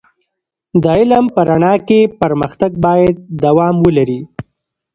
د 0.81 0.83
علم 0.97 1.25
په 1.35 1.41
رڼا 1.49 1.75
کې 1.87 1.99
پر 2.19 2.31
مختګ 2.41 2.71
باید 2.85 3.15
دوام 3.43 3.75
ولري. 3.85 4.21